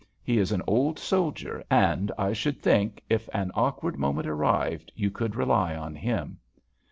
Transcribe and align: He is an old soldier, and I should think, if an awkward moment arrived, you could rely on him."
He 0.23 0.39
is 0.39 0.51
an 0.51 0.63
old 0.65 0.97
soldier, 0.97 1.63
and 1.69 2.11
I 2.17 2.33
should 2.33 2.59
think, 2.59 3.03
if 3.07 3.29
an 3.35 3.51
awkward 3.53 3.99
moment 3.99 4.25
arrived, 4.27 4.91
you 4.95 5.11
could 5.11 5.35
rely 5.35 5.75
on 5.75 5.93
him." 5.93 6.39